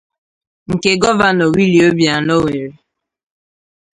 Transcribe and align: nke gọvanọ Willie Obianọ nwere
nke 0.71 0.89
gọvanọ 1.01 1.45
Willie 1.55 1.83
Obianọ 1.89 2.35
nwere 2.43 2.67